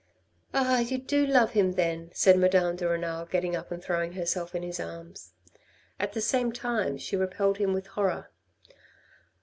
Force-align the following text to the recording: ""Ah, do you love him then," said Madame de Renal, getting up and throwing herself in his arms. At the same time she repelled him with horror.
""Ah, 0.55 0.83
do 1.05 1.15
you 1.21 1.27
love 1.27 1.51
him 1.51 1.73
then," 1.73 2.09
said 2.11 2.35
Madame 2.35 2.75
de 2.75 2.89
Renal, 2.89 3.27
getting 3.27 3.55
up 3.55 3.71
and 3.71 3.83
throwing 3.83 4.13
herself 4.13 4.55
in 4.55 4.63
his 4.63 4.79
arms. 4.79 5.33
At 5.99 6.13
the 6.13 6.21
same 6.21 6.51
time 6.51 6.97
she 6.97 7.15
repelled 7.15 7.59
him 7.59 7.71
with 7.71 7.85
horror. 7.85 8.31